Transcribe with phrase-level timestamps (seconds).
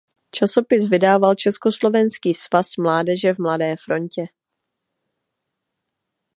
[0.35, 4.33] Časopis vydával Československý svaz mládeže v Mladé frontě.